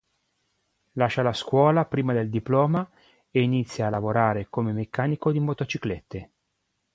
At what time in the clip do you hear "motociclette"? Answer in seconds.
5.39-6.31